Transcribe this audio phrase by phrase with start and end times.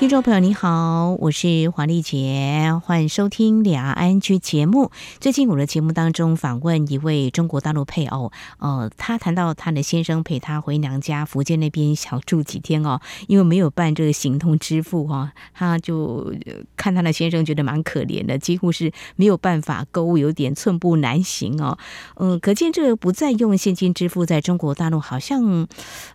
[0.00, 4.90] 听众朋友你好，我是黄丽杰，欢迎收听两岸 ING 节目。
[5.20, 16.32] 最近我的节目当中访问一位中国大陆配偶，呃，他谈到他的先生陪他回娘家福建那边小住几天哦，因为没有办这个行动支付哈、哦，他就
[16.78, 21.76] 看他的先生觉得蛮可怜的，几乎是没有办法购物，有点寸步难行哦。
[22.16, 25.68] 嗯、可见这个不再用现金支付，在中国大陆好像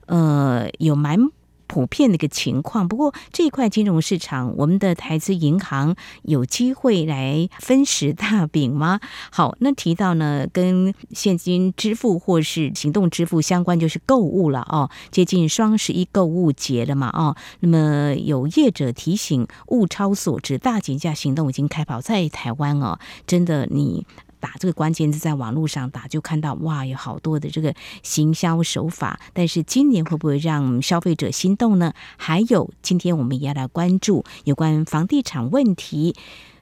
[0.07, 1.29] 呃有蛮。
[1.67, 8.99] 普遍的一个情况，不过这一块金融市场，我们的台资银行有机会来分食大饼吗？
[9.31, 14.89] 好，那提到呢，跟现金支付或是行动支付相关，就是购物了哦。
[15.11, 24.05] 接近双十一购物节了嘛哦，那么有业者提醒，物超所值，大减价行动已经开跑在台湾哦，真的你。
[24.39, 29.19] 打这个关键字在网络上打，就看到哇，有好多的这个行销手法。
[29.33, 31.93] 但是今年会不会让消费者心动呢？
[32.17, 36.15] 还有，今天我们也要来关注有关房地产问题。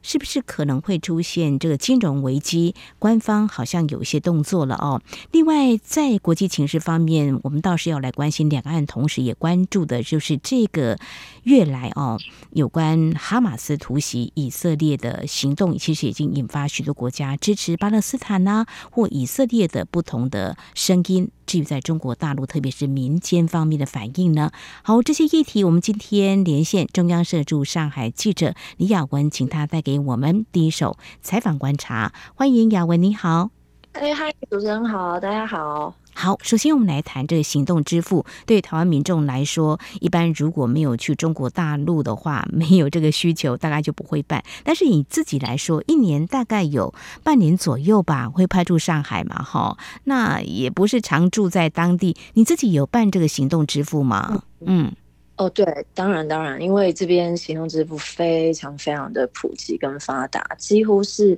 [0.04, 2.76] 是不是可能会出现这个金融危机？
[3.00, 5.02] 官方好像有一些动作了哦。
[5.32, 11.00] 另外，在国际情势方面，我们倒是要来关心两岸，同时也关注的就是这个
[11.44, 12.20] 月来哦，
[12.52, 21.32] 有关哈马斯突袭以色列的行动，其实已经引发许多国家支持巴勒斯坦呐、或以色列的不同的声音。
[21.46, 24.52] 至于在中国大陆，特别是民间方面的反应呢？
[24.82, 32.14] 好，这些议题我们今天连线中央社驻上海记者李雅文，请他带给我们第一手采访观察。
[32.36, 33.50] 欢迎雅文，你好。
[33.94, 35.94] 哎，嗨，主持人好，大家好。
[36.16, 38.26] 好，首先我们来谈这个行动支付。
[38.46, 44.44] 对台湾民众来说，一般如果没有去中国大陆的话，没有这个需求，大概就不会办。
[44.64, 49.42] 但是你自己来说，一年大概有半年左右吧，会派驻上海嘛？
[49.44, 52.16] 哈，那也不是常住在当地。
[52.34, 54.44] 你自己有办这个行动支付吗？
[54.66, 54.92] 嗯，
[55.36, 61.38] 哦，对，当然当然，因为这边行动支付非常非常的普及跟发达，几乎是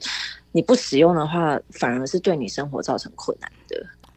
[0.52, 3.65] 你不使用的话，反而是对你生活造成困难的。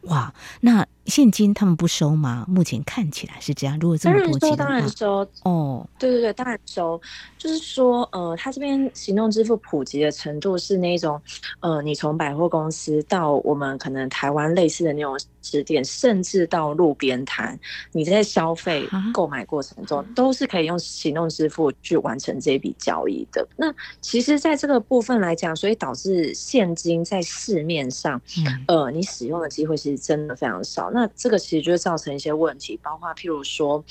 [0.03, 2.45] 哇，那现金他们不收吗？
[2.47, 3.77] 目前看起来是这样。
[3.79, 5.27] 如果这么多钱，当然收。
[5.43, 6.99] 哦，对对对，当然收。
[7.37, 11.21] 就是说，呃，他这边行动支付普及的程度是那种，
[11.59, 17.57] 呃，你从百货公司到我们可能台湾类似的那种支店，甚至到路边摊，
[17.91, 23.47] 你在消费购买过程中，都是可以用行动支付去完成这笔交易的。
[23.55, 28.21] 那其实，在这个部分来讲，所以导致现金在市面上，
[28.67, 29.89] 呃，你使用的机会是。
[29.99, 33.83] 真的非常少，那这个其实就会造成一些问题，包括譬如说，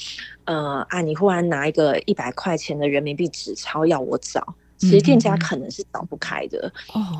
[0.44, 6.72] 呃，啊，你忽然拿一个一百块钱的人民币纸钞要我找，其实店家可能是找不开的。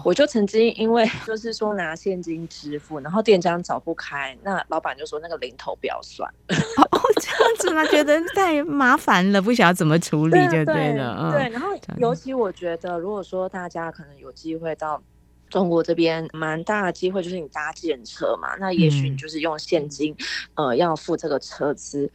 [0.04, 6.28] 我就曾经因为就是说拿现金支付，然后店家找不开，那老板就说那个零头不要算。
[6.48, 7.84] 哦，这样子吗？
[7.86, 11.30] 觉得太麻烦了，不晓得怎么处理就对了。
[11.32, 11.68] 对，对，然后
[11.98, 15.02] 尤其我觉得，如果说大家可能有机会到。
[15.48, 20.14] 中国这边蛮大的机会就是你搭计程车嘛，那也许你就是用现金，
[20.54, 22.10] 嗯、呃，要付这个车资。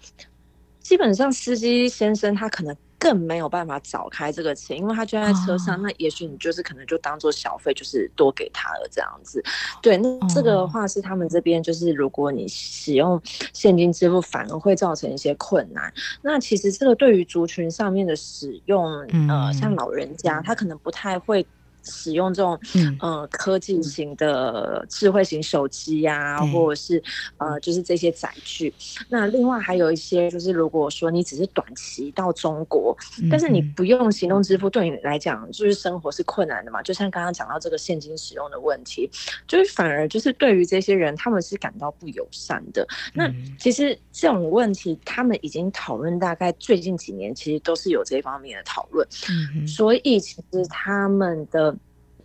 [0.80, 5.78] 基本上司机先生他可能更没有办法找开这个钱，因为他就在车上。
[5.78, 9.42] 哦、那也许你就是可能就当做小费，就是多给他了这样子。
[9.82, 13.22] 对，那这个的话是他们这边就是如果你使用
[13.54, 15.92] 现金支付，反而会造成一些困难。
[16.22, 18.86] 那其实这个对于族群上面的使用，
[19.30, 21.46] 呃，像老人家他可能不太会。
[21.84, 22.60] 使用这种
[23.00, 27.02] 呃科技型的智慧型手机呀、啊，嗯、或者是
[27.38, 28.74] 呃就是这些载具。
[29.10, 36.82] 那另外还有一些就是，如果说你只是短期到中国，嗯、但是你不用行动支付，对你来讲就是生活是困难的嘛。
[36.82, 39.10] 就像刚刚讲到这个现金使用的问题，
[39.48, 42.88] 就是反而就是对于这些人，他们是感到不友善的。
[43.14, 43.30] 那
[43.60, 49.07] 其实这种问题，他们已经讨论大概最近几年，其实都是有这方面的讨论。
[49.30, 51.73] 嗯、所以其实他们的。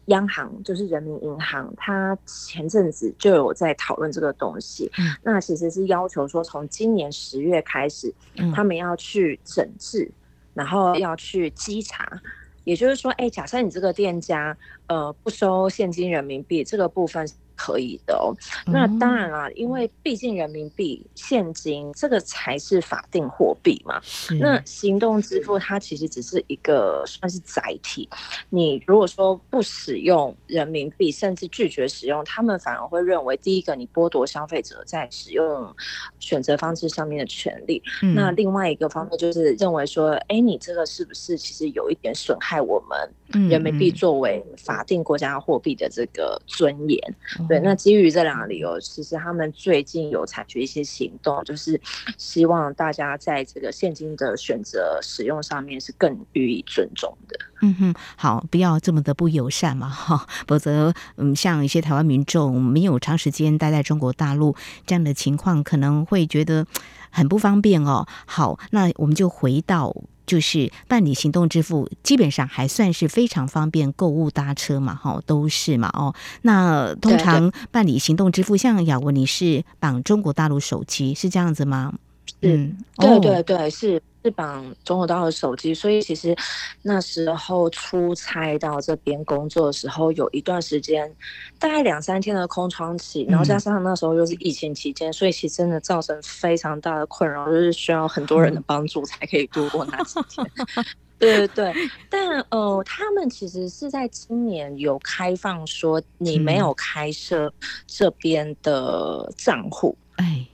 [0.08, 4.90] 央行就是人民银行，它前阵子就有在讨论这个东西。
[4.98, 10.10] 嗯、那其实是要求说，从今年十月开始，嗯、他们要去整治，
[10.52, 12.20] 然后要去稽查。
[12.64, 14.54] 也就是说，哎、欸，假设你这个店家
[14.88, 17.26] 呃不收现金人民币，这个部分
[17.58, 18.32] 可以的哦。
[18.64, 24.00] 那当然啦，因为毕竟人民币现金这个才是法定货币嘛。
[24.40, 28.08] 那行动支付它其实只是一个算是载体。
[28.48, 35.74] 你如果说不使用人民币，甚至拒绝使用，他们反而会认为，第一个你剥夺消费者在使用
[36.20, 37.82] 选择方式上面的权利。
[38.14, 47.14] 那另外一个方面就是认为说，哎，你这个是不是其实有一点损害我们人民币作为法定国家货币的这个尊严？
[47.48, 51.80] 对，那基于这两个理由，其实他们最近有采取一些行动，就是
[52.16, 57.38] 希望大家在这个现金的选择使用上面是更予以尊重的。
[57.62, 64.54] 嗯哼，好，不要这么的不友善嘛，哈，否则，嗯，像一些台湾民众没有长时间待在中国大陆
[64.86, 66.66] 这样的情况，可能会觉得
[67.10, 68.06] 很不方便哦。
[68.26, 69.94] 好，那我们就回到。
[70.28, 76.14] 就是办理行动支付，基本上还算是非常方便，购物搭车嘛，哈，都是嘛，哦。
[76.42, 81.94] 那通常办理行动支付，像雅文，你是绑中国大陆手机，是这样子吗？
[82.42, 84.02] 嗯，对对对，是。
[84.28, 86.36] 是绑中国大陆的手机，所以其实
[86.82, 91.10] 那时候出差到这边工作的时候，有一段时间，
[91.58, 100.46] 大概两三天的空窗期，然后加上那时候又是疫情期间，嗯、所以其实真的造成非常大的困扰，就是需要很多人的帮助才可以度过那几天。
[101.18, 107.50] 对对对，但呃，他们其实是在今年有开放说，你没有开设
[107.86, 110.46] 这边的账户，哎。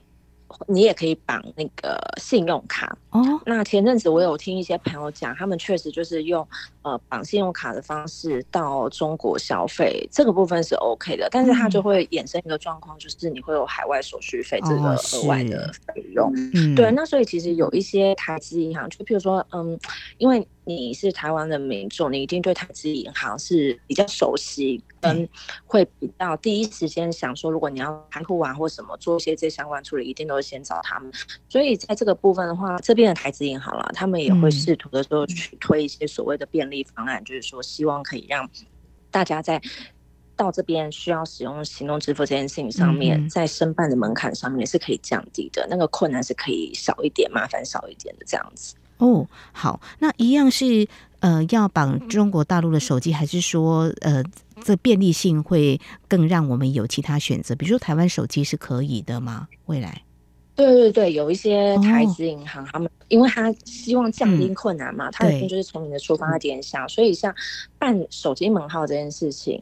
[0.67, 3.21] 你也可以绑那个信用卡哦。
[3.45, 6.47] 那前阵子我有听一些朋友讲，他们确实就是用
[6.81, 11.27] 呃绑信用卡的方式到中国消费，这个部分是 OK 的。
[11.31, 16.31] 但是它就会衍生一个状况，就是你会有海外手续费这个额外的费用。
[16.53, 16.91] 嗯，对。
[16.91, 19.79] 那所以其实有一些台资银行，就譬如说，嗯，
[20.17, 20.47] 因为。
[20.65, 25.27] 你是台湾的民众，你一定对台资银行是比较熟悉，跟
[25.65, 31.11] 会比较第一时间想说，如果你要开户啊或什么做一些这相关处理，一定都是先找他们。
[31.47, 38.49] 所以在这个部分的话，这边的台资银行啦，他们也会试图的时候去推一些所谓的便利方案，就是说希望可以让
[39.11, 39.61] 大家在
[40.35, 48.75] 到这边需要使用行动支付这件事情上面，在申办的门槛上面是可以降低的，那个困难是可以少一点，麻烦少一点的这样子。
[48.97, 50.87] 哦，好，那一样是
[51.19, 54.23] 呃要绑中国大陆的手机，还是说呃
[54.63, 57.53] 这便利性会更让我们有其他选择？
[57.55, 59.49] 比如说台湾手机是可以的吗？
[59.65, 60.01] 未来？
[60.55, 67.33] 对对对，有一些台资银行，他们因为他希望降低困难嘛，他一定就是从你的出发点想，所以像
[67.77, 69.61] 办手机门号这件事情，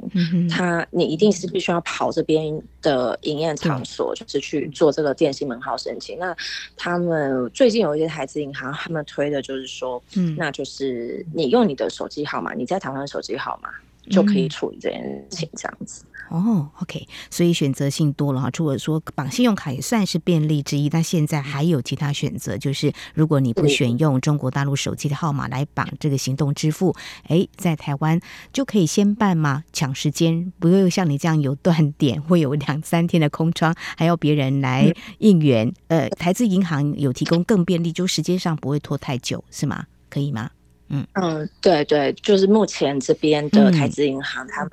[0.49, 6.19] 他你一定是必须要跑这边的营业场所，就是去做这个电信门号申请。
[6.19, 6.35] 那
[6.77, 13.69] 他们最近有一些台资银行，他们推的就是说，嗯，那就是你用你的手机号码，你在台湾的手机号码
[14.09, 16.05] 就可以处理这件事情，这样子。
[16.29, 18.49] 哦，OK，所以选择性多了哈。
[18.49, 26.95] 除了说绑信用卡也算是便利之一，但现在还有其他选择，就是如果你不选用中国大陆手机的号码来绑这个行动支付，
[27.27, 28.19] 哎，在台湾
[28.51, 29.63] 就可以先办吗？
[29.73, 35.71] 抢时间，不会像你这样有断点，会有两三天的空窗，还要别人来应援。
[35.89, 39.85] 呃，台资银行有提供更便利，就时间上不会拖太久，是吗？
[40.09, 40.49] 可以吗？
[40.93, 41.07] 嗯。
[41.13, 44.71] 嗯，对对，就是目前这边的台资银行，嗯、他们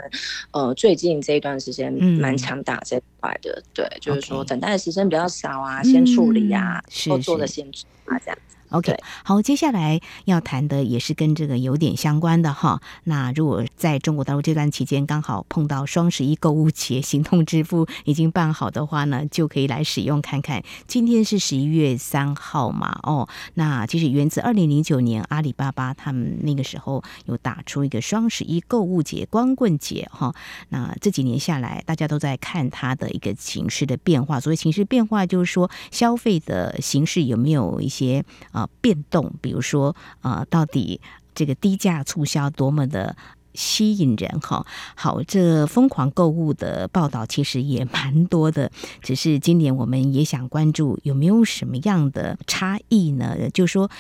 [0.53, 8.39] 呃最近这一段时间蛮强打这块的，嗯、对，就是说等待的时间比较少啊，嗯、先处理啊，后做的先做啊，这样。
[8.71, 12.81] OK，好，接下来要谈的也是跟这个有点相关的哈。
[13.03, 20.63] 那如果在中国大陆这段期间刚好碰到双十一购物节，行动支付已经办好的话呢，就可以来使用看看。
[20.87, 30.33] 今天是十一月三号嘛，哦，那其实源自二零零九年阿里巴巴他们那个时候有打出一个双十一购物节、光棍节哈。
[30.69, 34.39] 那这几年下来，大家都在看它的一个形势的变化。
[34.39, 38.60] 所谓形势变化，就是说消费的形式有没有一些啊？
[38.81, 41.01] 变动，比如说，呃，到底
[41.35, 43.17] 这个低价促销多么的
[43.55, 44.67] 吸引人哈？
[44.95, 48.71] 好，这疯狂购物的报道其实也蛮多的，
[49.03, 53.37] 只是今年我们也想关注有没有什么样的差异呢？
[53.53, 53.91] 就说，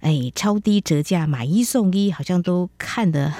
[0.00, 3.32] 哎，超低折价买一送一，好像都看的。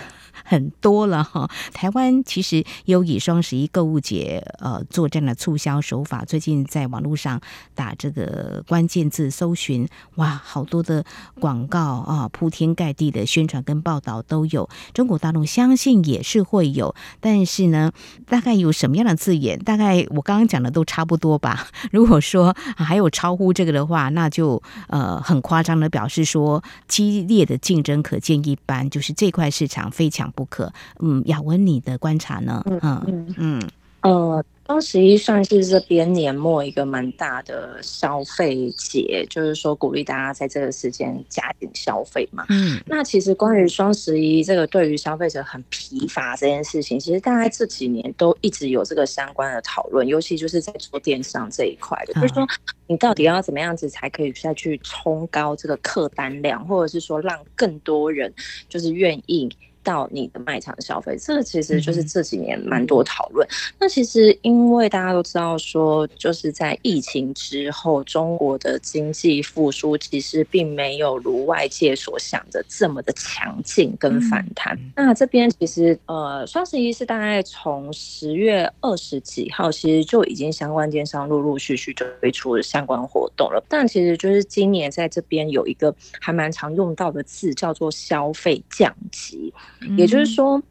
[0.45, 7.41] 很多了哈，台湾其实有以双十一购物节呃作战的促销手法，最近在网络上
[7.75, 11.05] 打这个关键字搜寻，哇，好多的
[11.41, 14.69] 广告啊，铺天盖地的宣传跟报道都有。
[14.95, 17.93] 中国大陆相信也是会有，但是呢，
[18.27, 19.59] 大概有什么样的字眼？
[19.59, 21.69] 大概我刚刚讲的都差不多吧。
[21.91, 30.30] 如果说还有超乎这个的话，那就呃很夸张的表示说激烈的竞争可见一斑，就是这块市场非常。
[30.31, 32.63] 不可，嗯，雅文，你的观察呢？
[32.67, 33.71] 嗯嗯嗯，
[34.03, 42.47] 呃双十一算是这边年末一个蛮大的消费节，就是说鼓励大家在这个时间加紧消费嘛。
[42.51, 52.47] 嗯，那其实关于双十一这个对于消费者很疲乏这件事情，其实大概这几年都一直有这个相关的讨论，尤其就是在做电商这一块的，就是说
[52.87, 58.33] 你到底要怎么样子才可以再去冲高这个客单量，或者是说让更多人
[58.69, 59.51] 就是愿意。
[59.91, 63.47] 到你的卖场消费，这个其实就是这几年蛮多讨论。
[63.77, 74.79] 那其实因为大家都知道说，就是在疫情之后，中国的经济复苏其实并没有如外界所想的这么的强劲跟反弹。
[74.95, 83.61] 那这边其实呃，双十一是大概从十月二十几号，其实就已经相关电商陆陆续续就推出了相关活动了。
[83.69, 89.53] 但其实就是今年在这边有一个还蛮常用到的字，叫做消费降级。
[89.97, 90.63] 也就是说，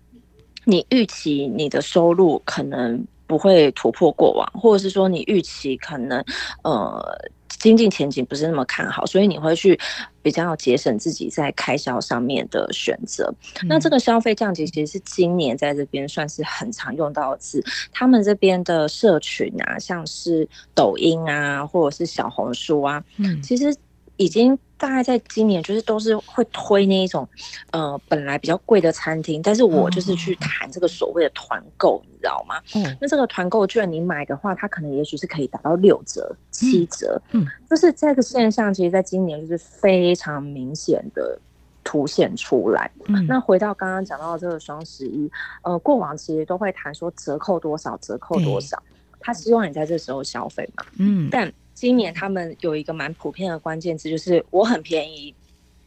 [0.66, 6.24] 你预期你的收入可能不会突破过往，或者是说你预期可能
[6.64, 7.04] 呃
[7.48, 9.78] 经济前景不是那么看好，所以你会去
[10.22, 13.34] 比较节省自己在开销上面的选择。
[13.64, 17.64] 那这个消费降级其实是今年在这边算是很常用到的字。
[17.92, 23.76] 他们这边的社群啊，像是抖音啊，或者是小红书啊，嗯，其实
[24.18, 24.58] 已经。
[24.80, 27.28] 大概在今年，就是都是会推那一种，
[27.72, 32.56] 呃，本来比较贵的餐厅，但是我就是去谈这个所谓的团购，你知道吗？
[32.76, 41.38] 嗯，那这个团购券你买的话，它可能也许是可以达到六折、七折，嗯，就是这个现象，其实在今年就是非常明显的
[41.84, 42.90] 凸显出来。
[43.08, 45.30] 嗯，那回到刚刚讲到的这个双十一，
[45.62, 48.82] 呃，过往其实都会谈说折扣多少，折扣多少，
[49.20, 51.52] 他希望你在这时候消费嘛，嗯，但。
[51.80, 55.34] 今年他们有一个蛮普遍的关键词，就是我很便宜，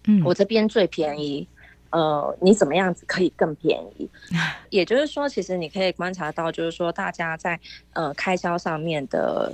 [0.06, 1.46] 嗯，我这边最便宜，
[1.90, 4.08] 呃，你怎么样子可以更便宜？
[4.70, 7.60] 也就是说，其实你可以观察到，就是说大家在
[7.92, 9.52] 呃开销上面的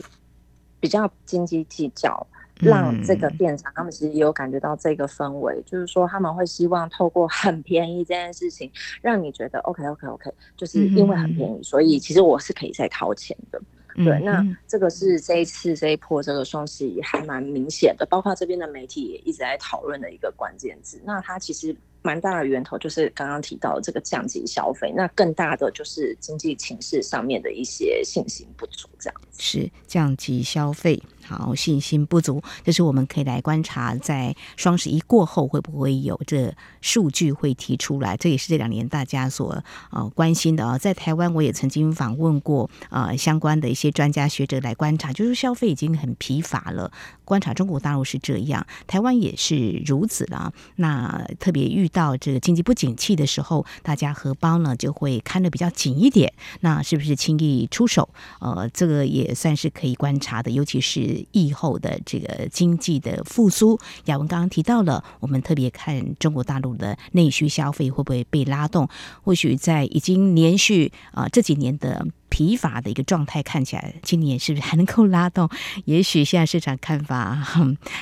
[0.78, 2.25] 比较斤斤计较，
[2.61, 8.71] 让这个店长他们其实也有感觉到这个氛围，就是说他们会希望透过很便宜这件事情，
[9.02, 13.61] 让你觉得 OK OK OK，就是因为很便宜，所以其实我是可以再掏钱的。
[14.05, 21.00] 对，那这个是这一次这一波这个双十一还蛮明显的，包括这边的媒体也一直在讨论的一个关键字。
[21.05, 21.76] 那它其实
[22.08, 29.20] 蛮大的源头就是刚刚提到的这个降级消费，那更大的就是经济情势上面的一些信心不足，这样。
[29.38, 31.02] 是降级消费。
[31.22, 38.16] 好，信心不足，这是我们可以来观察，在双十一过后会不会有这数据会提出来？
[38.16, 40.78] 这也是这两年大家所呃关心的啊。
[40.78, 46.90] 在台湾，我也曾经访问过呃相关的一些专家学者来观察，就是消费已经很疲乏了。
[47.26, 50.50] 观察中国大陆是这样，台湾也是如此了。
[50.76, 56.33] 那特别遇到到这个经济不景气的时候，大家荷包呢就会看得比较紧一点。
[56.61, 58.09] 那是不是轻易出手？
[58.40, 60.99] 呃，这个也算是可以观察的，尤其是。
[61.33, 68.88] 疫后的这个经济的复苏，雅文刚刚提到了，我们特别看中国大陆的内需消费会不会被拉动？
[69.23, 75.49] 或许在已经连续啊、呃、这几年的疲乏的一个状态看起来，今年是不是还能够拉动？
[75.85, 77.35] 也许现在市场看法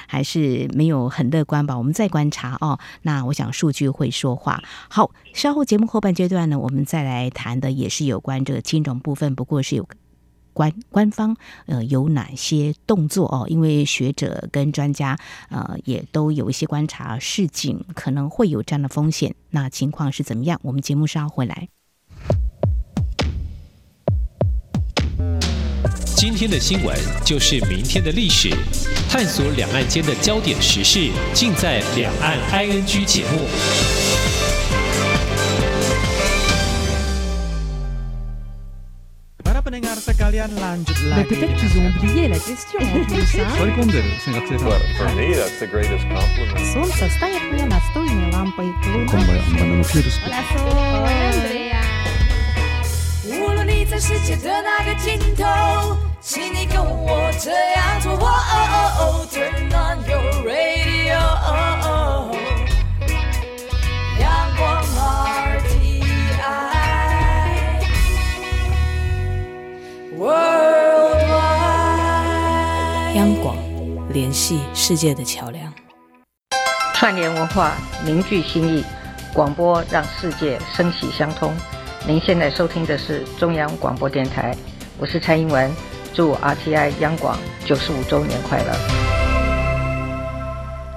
[0.06, 1.76] 还是没有很乐观吧。
[1.76, 2.78] 我们再观察哦。
[3.02, 4.62] 那我想数据会说话。
[4.88, 9.88] 好，稍后节目后半阶段呢，我们再来谈的也是有关这个金融部分，不过是有。
[10.52, 13.44] 官官方呃有哪些动作哦？
[13.46, 15.18] 因为学者跟专家
[15.50, 19.34] 呃也都有一些观察，市井可能会有这样的风险。
[19.50, 20.58] 那情况是怎么样？
[20.62, 21.68] 我们节目稍后回来。
[26.28, 28.50] 今天的新闻就是明天的历史，
[29.08, 33.46] 探索两岸间的焦点时事，尽在《两岸 ING》节目。
[39.44, 39.80] 无论
[51.52, 51.65] 你
[53.90, 58.12] 在世界的那个尽头，请你跟我这样做。
[58.12, 61.16] 哦哦哦 Turn on your radio.
[73.14, 73.56] 央广
[74.10, 75.72] 联系世界的桥梁，
[76.94, 77.72] 串联文化，
[78.04, 78.84] 凝聚心意，
[79.32, 81.54] 广播让世界声息相通。
[82.08, 84.56] 您现在收听的是中央广播电台，
[84.96, 85.68] 我是蔡英文，
[86.14, 88.72] 祝 RTI 央广九十五周年快乐。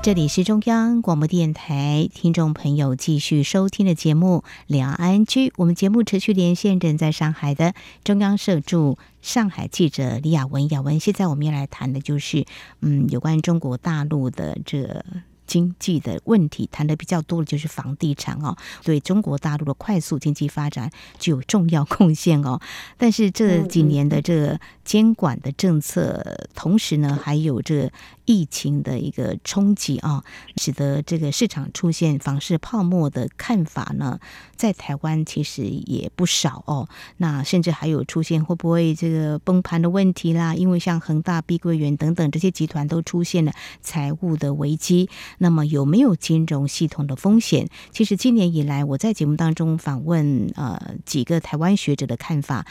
[0.04, 5.50] 这里是中央广播电台听众朋友继续收听的节目《两岸安居》。
[5.58, 7.74] 我们节目持续连线人在上海的
[8.04, 10.70] 中央社驻上海记者李雅文。
[10.70, 12.46] 雅文，现在我们要来谈的就是，
[12.82, 15.04] 嗯，有关中国大陆的这。
[15.50, 22.62] 经济的问题谈的比较多的就是房地产哦，对中国大陆的快速经济发展具有重要贡献哦。
[22.98, 27.92] 但是这几年的这个监管的政策，同时呢还有这
[28.26, 30.24] 疫情的一个冲击啊，
[30.58, 34.20] 使得这个市场出现房市泡沫的看法呢，
[34.56, 36.88] 在台湾其实也不少哦。
[37.18, 40.54] 那甚至还有出现会不会这个崩盘的问题啦？
[40.54, 43.52] 因为像恒大、碧桂园等等这些集团都出现了
[43.82, 45.10] 财务的危机。
[45.40, 47.68] 那么有没有金融系统的风险？
[47.92, 52.68] 其实今年以来，我在节目当中访问呃几个台湾学者的看法。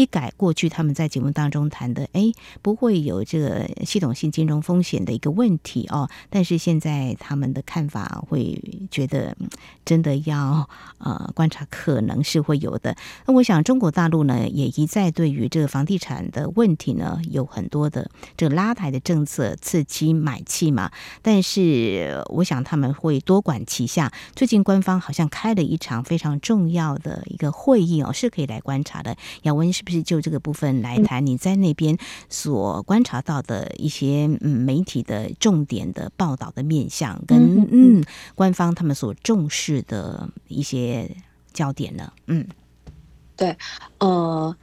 [0.00, 6.08] 一改过去他们在节目当中谈的，哎，不会有这个系统性金融风险的一个问题哦。
[6.30, 9.36] 但是现在他们的看法会觉得，
[9.84, 12.96] 真的要呃观察，可能是会有的。
[13.26, 20.90] 那我想中国大陆呢，也一再对于这个房地产的问题呢，有很多的这个拉抬的政策，刺激买气嘛。
[21.20, 24.12] 但是我想他们会多管齐下。
[24.36, 29.16] 最近官方好像开了一场非常重要的一个会议哦，是可以来观察的。
[29.42, 29.70] 要问。
[29.72, 31.24] 是不是就这个部分来谈？
[31.24, 31.96] 你在那边
[32.28, 38.04] 所观察到的一些嗯媒体的重点的报道的面向，跟嗯
[38.34, 41.10] 官方他们所重视的一些
[41.52, 42.12] 焦点呢？
[42.26, 42.46] 嗯，
[43.36, 43.56] 对，
[43.98, 44.56] 呃，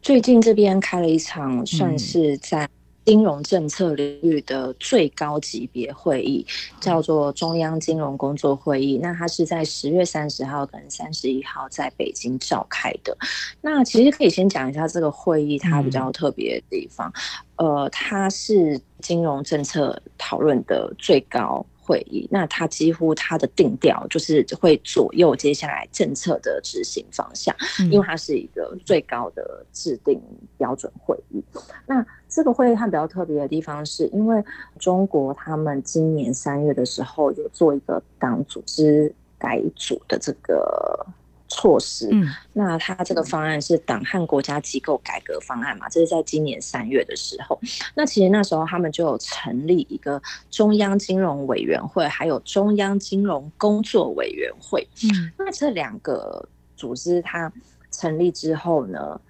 [0.00, 2.68] 最近这边开了一场，算是在。
[3.04, 6.46] 金融政策领域的最高级别会议
[6.80, 13.16] 叫做中央金融工作会议，那它是在十月三十号跟三十一号在北京召开的。
[13.60, 17.12] 那其实可以先讲一下这个会议它比较特别的地方，
[17.56, 21.64] 呃，它是金融政策讨论的最高。
[21.92, 27.54] 会议，那它几乎它的定调就是会左右接下来政策的执行方向，
[27.90, 30.18] 因为它是一个最高的制定
[30.56, 31.44] 标准会议。
[31.86, 34.42] 那这个会议它比较特别的地方，是因为
[34.78, 41.06] 中国他们今年三月的时候有做一个党组织改组的这个。
[41.52, 45.86] 措施，嗯，那他这个方案是党和国家机构改革方案嘛？
[45.90, 47.60] 这是在今年三月的时候。
[47.94, 54.88] 那其实那时候他们就有成立一个中央金融委员会，还有中央金融工作委员会。
[55.04, 57.52] 嗯，那这两个组织它
[57.90, 59.20] 成立之后呢，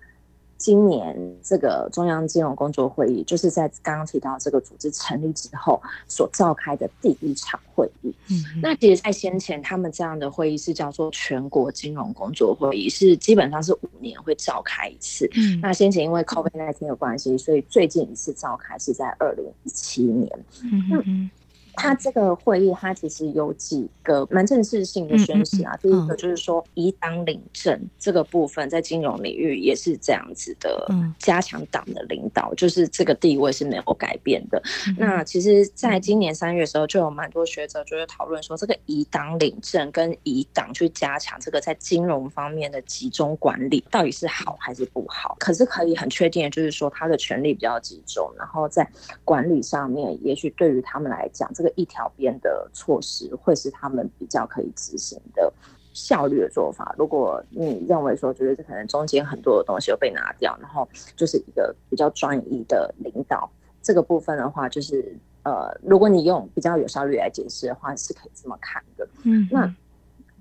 [0.63, 8.15] 今年这个中央金融工作会议，就是在刚刚提到这个组织成立之后所召开的第一场会议。
[8.31, 15.29] 嗯，那其实，在先前他们这样的会议是叫做全国金融工作会议，是基本上是五年会召开一次。
[15.35, 20.31] 嗯，那先前因为 COVID-19 有关系，所以最近一次召开是在二零一七年。
[20.63, 21.31] 嗯嗯。
[21.75, 25.77] 他这个会议，他其实有几个蛮正式性的宣誓啊。
[25.77, 30.87] 第一个就是说，以党领政这个部分，在金融领域也是这样子的，
[31.19, 34.63] 加强党的领导，就是这个地位是没有改变的。
[34.99, 45.37] 那其实，在今年三月的时候，就有蛮多学者就是讨论说，这个以党领政跟以党去加强这个在金融方面的集中管理，到底是好还是不好？
[45.39, 48.89] 可是可以很确定的就是说，他的权力比较集中，然后在
[49.25, 55.53] 管理上面，也许对于他们来讲，这个一条边的措施会是他们比较可以执行的
[55.93, 56.95] 效率的做法。
[56.99, 69.09] 如果你认为说，觉得这可能中间很多的东西又被拿掉，然后就是一个比较专一的领导这个部分的话，就是呃，如果你用比较有效率来解释的话，是可以这么看的。
[69.25, 69.75] 嗯，那。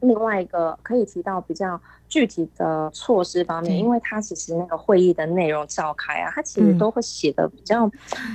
[0.02, 7.90] 另外一个可以提到比较具体的措施方面，因为它其实那个会议的内容召开啊，它其实都会写的比较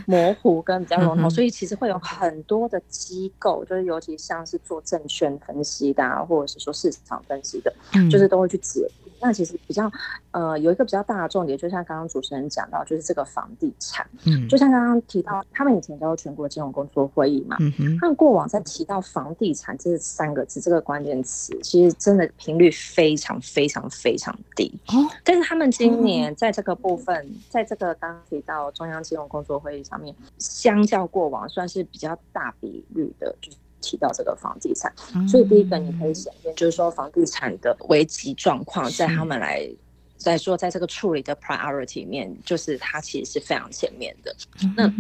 [0.07, 7.75] 模糊跟比较笼统，所以其实会有很多的机构，就是尤其像是做证券分析的啊，或者是说市场分析的，
[8.11, 8.89] 就是都会去解。
[9.21, 9.91] 那其实比较
[10.31, 14.07] 呃有一个比较大的重点，就像刚刚主持人讲到，就是这个房地产。
[14.25, 17.57] 嗯，就像刚刚提到，他们以前叫做全国金融工作会议嘛。
[17.61, 17.99] 嗯哼。
[17.99, 24.73] 他们过往在提到房地产这三个字这个关键词，其实真的频率非常非常非常低。
[24.89, 24.95] 哦。
[25.25, 33.57] 但是他们今年在这个部分，在这个刚刚提到中央金融工作会议上面，相较过往算是比较大比率的，就是。
[33.81, 34.93] 提到这个房地产，
[35.29, 39.69] 所以第一个你可以想见，就是说房地产的危机状况，在他们来
[40.17, 44.35] 在说，在这个处理的 priority 面，就是它其实是非常前面的。
[44.77, 44.93] 那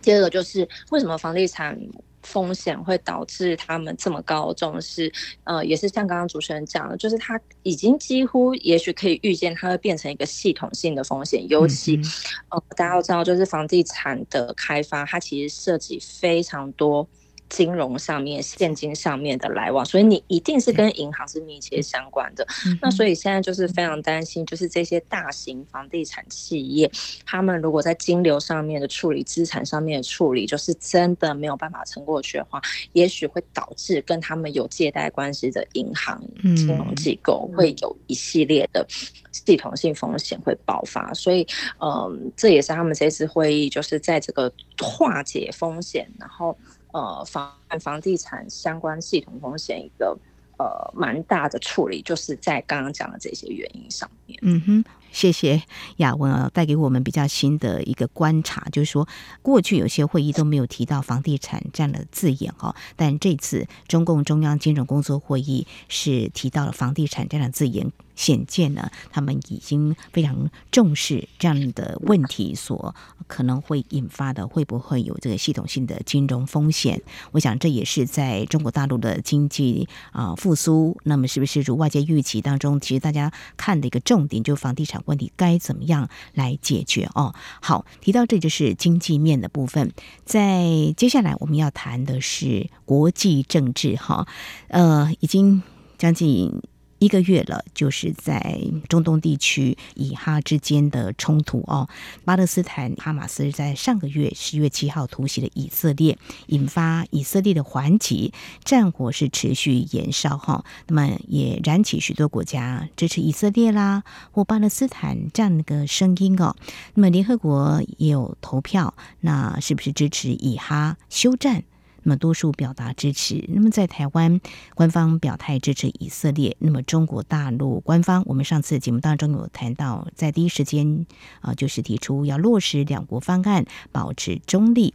[0.00, 1.78] 第二个就是为什么房地产
[2.22, 5.12] 风险会导致他们这么高重视？
[5.42, 11.46] 呃，也是像刚刚主持人讲的，就是他已经几乎也许可以预见，它会变成一个系统性的风险。
[11.48, 12.00] 尤其
[12.48, 17.06] 呃，大家都知道，就是房地产的开发，它其实涉及非常多。
[17.52, 22.46] 金融上面、现金上面的来往，所以你一定是跟银行是密切相关的。
[22.64, 26.90] 嗯、那所以现在就是非常担心，就是这些大型房地产企业，
[27.26, 32.58] 他们如果在金流上面的处理、资产上面的处理，就是真的没有办法撑过去的话，
[32.94, 36.18] 也许会导致跟他们有借贷关系的银行、
[36.56, 38.86] 金融机构会有一系列的
[39.30, 41.12] 系统性风险会爆发。
[41.12, 41.46] 所以，
[41.82, 46.56] 嗯，这也是他们这次会议就是在这个化解风险，然后。
[46.92, 47.50] 呃，房
[47.80, 50.16] 房地产相关系统风险一个
[50.58, 54.38] 呃蛮大的处理，就是在刚刚讲的这些原因上面。
[54.42, 55.62] 嗯哼，谢谢
[55.96, 59.08] 雅文啊，带给我们比较新的一个观察，就是说
[59.40, 67.90] 过去有些会议都没有提到房地产这样的字眼哦，但这次中共中央金融工作会议是提到了房地产这样的字眼。
[68.14, 72.94] 显见呢，他们已经非常重视这样的问题所
[73.26, 77.00] 可能会引发的，会不会有这个系统性的金融风险？
[77.32, 87.34] 我想这也是在中国大陆的经济啊复苏，那么是不是如外界预期当中，其实大家看的一个重点，就房地产问题该怎么样来解决哦？
[87.60, 89.92] 好，提到这就是经济面的部分，
[90.24, 94.26] 在接下来我们要谈的是国际政治哈，
[94.68, 95.62] 呃，已经
[95.96, 96.62] 将近。
[97.02, 101.88] 一个月了，就是在中东地区以哈之间的冲突哦。
[102.24, 110.64] 巴勒斯坦哈马斯在上个月十月七号突袭了以色列，引发以色列的还击，战火是持续延烧哈。
[110.86, 116.54] 那么也燃起许多国家支持以色列啦或巴勒斯坦这样的声音哦。
[116.94, 121.64] 那么联合国也有投票，那是不是支持以哈休战？
[122.02, 123.44] 那么多数表达支持。
[123.48, 124.40] 那么在台湾，
[124.74, 126.56] 官方表态支持以色列。
[126.58, 131.06] 那么中国大陆官方，我们上次节目当中有谈到，在第一时间
[131.40, 134.94] 啊，就是提出要落实两国方案，保持中立。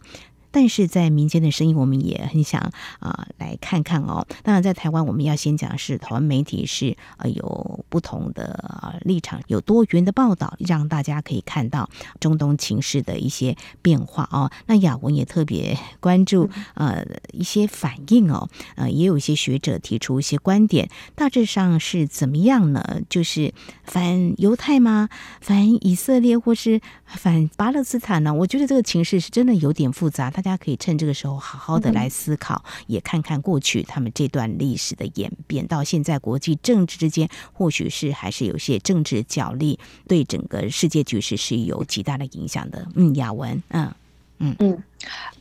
[0.51, 4.25] 但是在民间的声音，我们也很想啊、来看看哦。
[4.43, 14.51] 当然，在台湾，我们要先讲的是台湾媒体是呃有不同的立场，有多元的报道，让大家可以看到中东情势的一些变化哦。
[14.65, 23.01] 那雅文也特别关注呃一些反应哦，呃也有一些学者提出一些观点，大致上是怎么样呢？
[23.09, 25.09] 就是反犹太吗？
[25.41, 28.33] 反以色列或是反巴勒斯坦呢？
[28.33, 42.87] 我觉得这个情势是真的有点复杂，大家可以趁这个时候好好的来思考，也看看过去他们这段历史的演变，到现在国际政治之间，或许是还是有些政治角力，对整个世界局势是有极大的影响的。
[42.93, 43.91] 嗯，雅文，嗯
[44.37, 44.83] 嗯嗯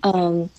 [0.01, 0.51] 嗯，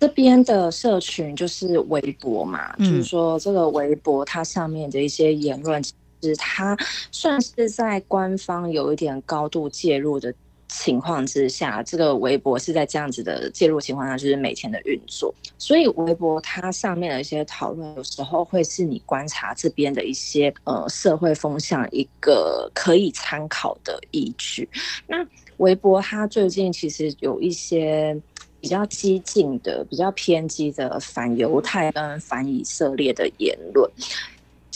[0.00, 6.76] 这边的社群就是微博嘛，嗯、就是说这个微博它上面的一些言论，其实它
[7.12, 10.34] 算是在官方有一点高度介入的。
[10.68, 15.34] 情况之下，这个微博是在这样子的介入情况下，就是每天的运作。
[15.58, 24.68] 所以微博它上面的一些讨论，有时候会是你观察这边的一些呃社会风向一个可以参考的依据。
[25.06, 25.16] 那
[25.58, 28.20] 微博它最近其实有一些
[28.60, 33.90] 比较激进的、比较偏激的反犹太跟反以色列的言论。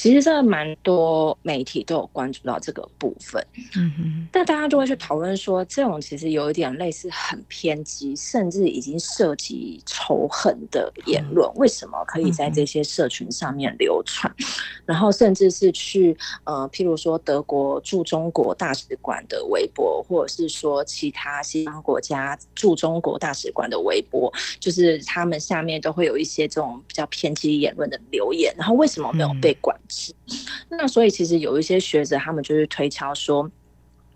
[0.01, 14.35] 其实真的蛮多媒体都有关注到这个部分，嗯哼，但大家就会去讨论说，这种其实有一点类似很偏激，甚至已经涉及仇恨的言论，为什么可以在这些社群上面流传？
[14.87, 29.79] 然后甚至是去呃，譬如说德国驻中国大使馆的微博，或者是说其他西方国家驻中国大使馆的微博，就是他们下面都会有一些这种比较偏激言论的留言，然后为什么没有被管？
[30.69, 33.51] 那所以其实有一些学者，他们就是推敲说，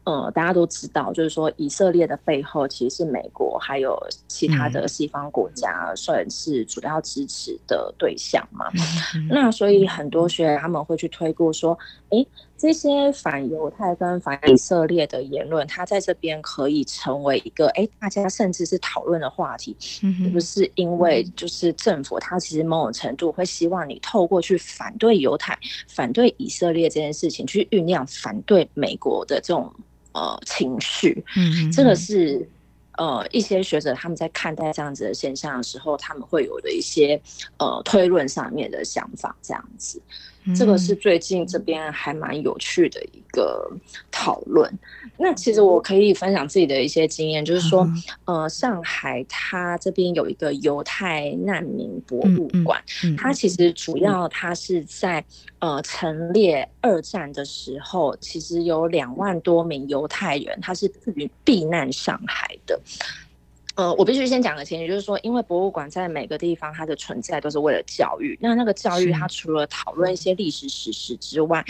[0.05, 8.67] 呃，大家都知道，就是说以色列的背后其实是美国还有其他的西方国家，算是主要支持的对象嘛。
[9.29, 11.79] 那所以很多学者他们会去推估说，
[12.11, 12.27] 诶。
[12.57, 20.71] 这些反犹太跟反以色列的言论，它在这边可以成为一个哎，大家甚至是讨论的话题，是不是？
[20.77, 29.71] 因为就是政府，它其实某种程度会希望你透过去反对犹太、反对以色列这件事情，去酝酿反对美国的这种
[30.15, 31.25] 呃情绪。
[31.37, 32.49] 嗯，这个是
[32.97, 37.21] 呃一些学者他们在看待这样子的现象的时候，他们会有的一些
[37.59, 40.01] 呃推论上面的想法，这样子。
[40.55, 43.71] 这个是最近这边还蛮有趣的一个
[44.11, 44.71] 讨论。
[45.17, 47.89] 那其实我可以分享自己的一些经验，就是说，
[48.25, 52.83] 呃，上海它这边有一个犹太难民博物馆，
[53.17, 55.25] 它其实主要它是在
[55.61, 60.91] 呃陈列二战的时候，其实有两万多名犹太人，他是
[61.45, 62.79] 避难上海的。
[63.75, 68.39] 呃，我必须先讲个前提，就是说，因为博物馆在每个地方它的存在都是为了教育。
[68.41, 71.65] 那那个教育，它除了讨论一些历史史实之外，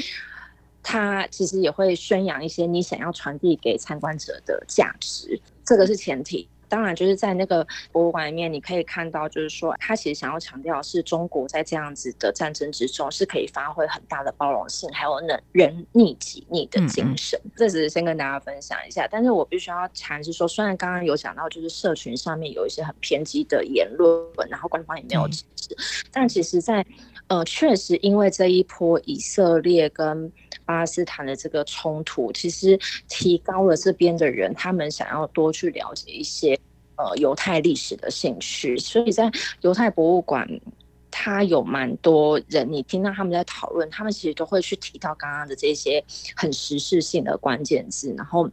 [0.83, 6.47] 它其实也会宣扬一些你想要传递给参观者的价值，这个是前提。
[6.75, 17.39] 当然，就是在那个博物馆里面，你可以看到，就是说，他其实想要强调是中国在这样子的战争之中是可以发挥很大的包容性，还有能人逆己逆的精神。
[17.45, 17.51] 嗯嗯。
[17.55, 19.07] 这只是先跟大家分享一下。
[19.09, 25.79] 但是我必须要谈是说，虽然刚刚有讲到，就是社群上面有一些很偏激的言论，然后官方也没有支持，嗯、
[26.11, 26.87] 但其实在，在
[27.29, 30.31] 呃，确实因为这一波以色列跟
[30.64, 36.59] 巴勒斯坦的这个冲突，其实提高了这边的人他们想要多去了解一些。
[36.96, 39.29] 呃，犹太历史的兴趣，所以在
[39.62, 40.48] 犹太博物馆，
[41.11, 46.00] 他有蛮多人，你听到他们在讨论，他们其实都会去提到刚刚的这些
[46.37, 48.48] 很时事性的关键字，然后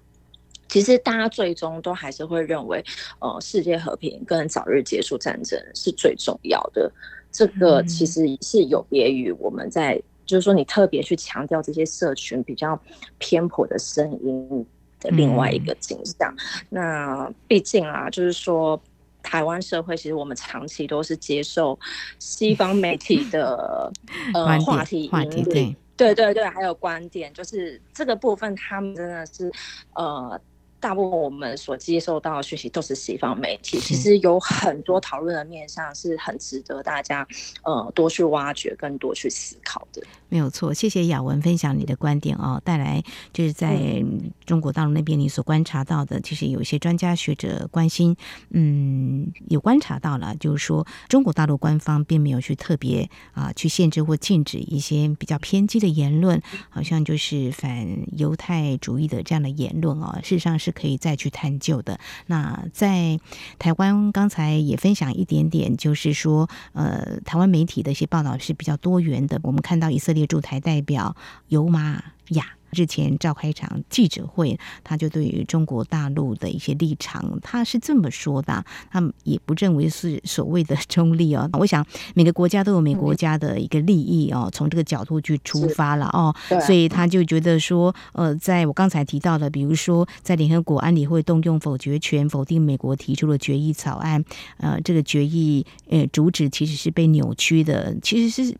[0.67, 2.83] 其实大家最终都还是会认为，
[3.19, 6.91] 呃，世界和平跟早日结束战争是最重要的。
[7.31, 12.79] 这个其实是有别于我们在，就是说你特别去强调这些社群比较
[13.17, 14.65] 偏颇的声音。
[15.03, 16.31] 的另外一个景象，
[16.69, 18.79] 嗯、那毕竟啊，就是说，
[19.23, 21.75] 台湾社会其实我们长期都是接受
[22.19, 23.91] 西方媒体的
[24.35, 29.51] 呃话题引领，对对对，还有观点，就是这个部分，他们真的是
[29.95, 30.39] 呃。
[30.81, 37.25] 大部分我们所接受到的讯息都是西方媒体，其实有很多讨论的面向是很值得大家
[37.63, 40.01] 呃多去挖掘、更多去思考的。
[40.27, 44.03] 没有错，谢谢雅文分享你的观点哦，带来就是在
[44.43, 48.15] 中国大陆那边你所观察到的，其实有一些专家学者关心，
[48.49, 57.85] 嗯，有观察到了，就是说中国大陆官方并没有去特别啊去限制或禁止一些比较偏激的言论，好像就是反
[58.17, 60.70] 犹太主义的这样的言论哦，事实上是。
[60.71, 61.99] 可以再去探究的。
[62.27, 63.19] 那在
[63.59, 69.39] 台湾，刚才也分享一点点，就是说，呃，台湾媒体的一些报道是比较多元的。
[69.43, 71.15] 我们看到以色列驻台代表
[71.47, 72.45] 尤玛雅。
[72.71, 81.49] 之前召开一场记者会，他就对于中国大陆的一些立场，他是这么说的，他也不认为是所谓的中立哦。
[81.59, 86.33] 我想每个国家都有每个国家的一个利益哦，从这个角度去出发了哦，
[86.65, 94.23] 所以他就觉得说，呃，在我刚才提到的，比如说在联合国安理会动用否决权否定美国提出的决议草案，
[94.57, 98.55] 呃，这个决议呃主旨其实是被扭曲的，其实是。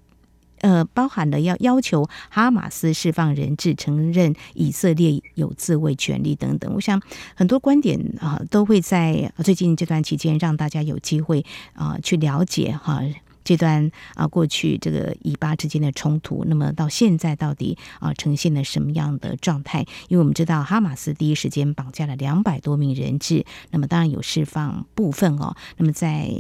[0.62, 6.74] 呃，包含了要要求哈马斯释放人质、承认以色列有自卫权利等等。
[6.74, 7.02] 我想
[7.36, 13.02] 很多观点啊，都会在最近这段期间让大家有机会啊去了解哈
[13.44, 16.46] 这段啊过去这个以巴之间的冲突。
[16.48, 19.80] 那么到现在到底啊呈现了什么样的状态？
[20.10, 25.56] 因为我们知道哈马斯第一时间绑架了两百多名人质，那么当然有释放部分哦。
[25.78, 26.32] 那么在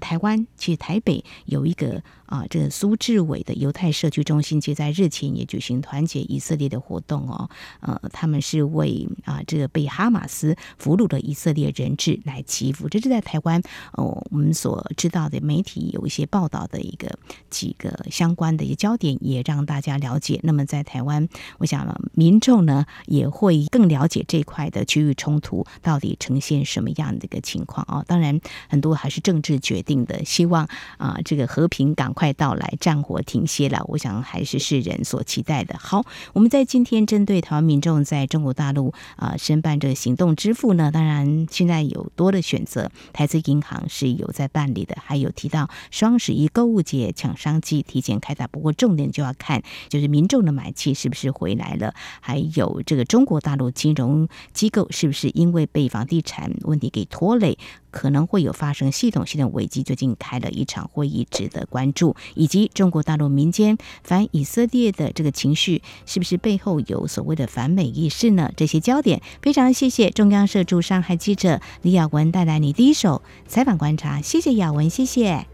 [0.00, 7.48] 台湾其实台北有一个啊，这个苏志伟的犹太社区中心，其实在日前也举行团结以色列的活动哦。
[7.80, 12.88] 呃，他们是为啊这个被哈马斯俘虏的以色列人质来祈福。
[12.88, 17.18] 这是在台湾哦，我们所知道的媒体有一些报道的一个
[17.50, 20.40] 几个相关的一个焦点，也让大家了解。
[20.42, 21.28] 那么在台湾，
[21.58, 28.02] 我想民众呢也会更了解这块的区域冲突到底呈现什么样的一个情况啊。
[28.08, 30.04] 当然，很多还是政治决定。
[30.04, 30.68] 的希望
[30.98, 33.82] 啊，这个和平赶快到来，战火停歇了。
[33.88, 35.78] 我想还是世人所期待的。
[35.78, 48.46] 好，我们在今天针对台湾民众在中国大陆啊申办这个行动支付呢，当然现在有多的选择，台资银行是有在办理的，还有提到双十一购物节抢商机提前开打。
[48.46, 57.56] 不过重点就要看就是民众的买气是不是回来了，还有这个中国大陆金融机构是不是因为被房地产问题给拖累。
[57.94, 62.14] 可能会有发生系统性的危机，及最近开了一场会议，值得关注。
[62.34, 68.50] 以及中国大陆民间反以色列的这个情绪，是不是背后有所谓的反美意识呢？
[68.56, 75.46] 这些焦点，非常谢谢中央社驻上海记者李雅文带来你第一手采访观察，谢谢雅文，谢谢，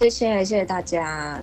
[0.00, 1.42] 谢谢，谢谢大家。